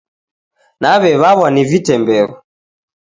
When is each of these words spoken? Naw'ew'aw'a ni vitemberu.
Naw'ew'aw'a 0.81 1.47
ni 1.53 1.63
vitemberu. 1.69 2.29